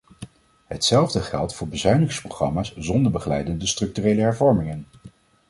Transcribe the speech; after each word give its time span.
Hetzelfde 0.65 1.19
geldt 1.21 1.53
voor 1.53 1.67
bezuinigingsprogramma's 1.67 2.73
zonder 2.77 3.11
begeleidende 3.11 3.67
structurele 3.67 4.21
hervormingen. 4.21 4.85